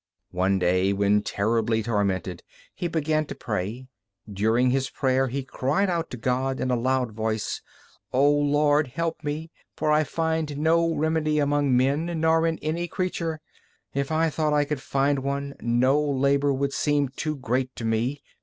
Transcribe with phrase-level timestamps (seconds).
[0.31, 2.41] One day, when terribly tormented,
[2.73, 3.87] he began to pray.
[4.27, 7.61] During his prayer, he cried out to God in a loud voice:
[8.11, 13.41] "O Lord, help me, for I find no remedy among men, nor in any creature!
[13.93, 18.23] If I thought I could find one, no labor would seem too great to me.